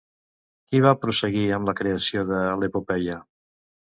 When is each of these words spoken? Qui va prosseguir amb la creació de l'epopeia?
Qui 0.69 0.79
va 0.85 0.93
prosseguir 1.01 1.43
amb 1.57 1.69
la 1.71 1.75
creació 1.81 2.25
de 2.31 2.39
l'epopeia? 2.63 3.21